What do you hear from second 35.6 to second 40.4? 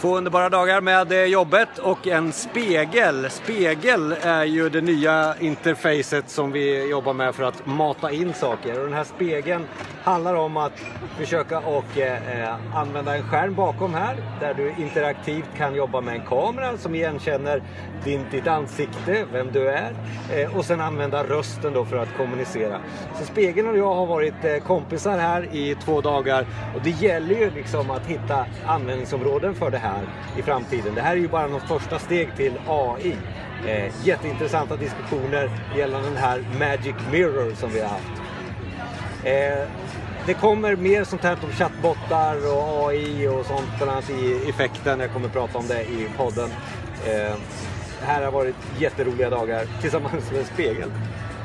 gällande den här Magic Mirror som vi har haft. Eh, det